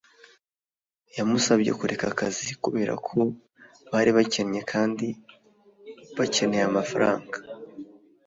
yamusabye 1.17 1.71
kureka 1.79 2.05
akazi 2.11 2.49
kubera 2.63 2.93
ko 3.07 3.17
bari 3.91 4.11
bakennye 4.17 4.61
kandi 4.71 5.07
bakeneye 6.17 6.63
amafaranga 6.69 7.37